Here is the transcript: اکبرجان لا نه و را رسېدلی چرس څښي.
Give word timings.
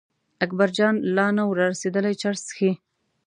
اکبرجان 0.45 0.95
لا 1.15 1.27
نه 1.35 1.43
و 1.45 1.51
را 1.57 1.65
رسېدلی 1.73 2.13
چرس 2.21 2.41
څښي. 2.47 2.71